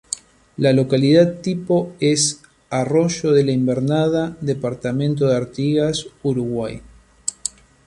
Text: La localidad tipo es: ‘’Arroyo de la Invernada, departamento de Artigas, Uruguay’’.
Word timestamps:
La 0.57 0.73
localidad 0.73 1.41
tipo 1.41 1.93
es: 1.99 2.41
‘’Arroyo 2.71 3.33
de 3.33 3.43
la 3.43 3.51
Invernada, 3.51 4.35
departamento 4.41 5.27
de 5.27 5.35
Artigas, 5.37 6.07
Uruguay’’. 6.23 6.81